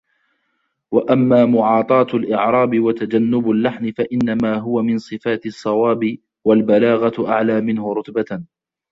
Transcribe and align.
وَأَمَّا 0.91 1.45
مُعَاطَاةُ 1.45 2.07
الْإِعْرَابِ 2.13 2.79
وَتَجَنُّبُ 2.79 3.49
اللَّحَنِ 3.51 3.91
فَإِنَّمَا 3.91 4.55
هُوَ 4.57 4.81
مِنْ 4.81 4.97
صِفَاتِ 4.97 5.45
الصَّوَابِ 5.45 6.17
وَالْبَلَاغَةُ 6.45 7.29
أَعْلَى 7.31 7.61
مِنْهُ 7.61 7.93
رُتْبَةً 7.93 8.43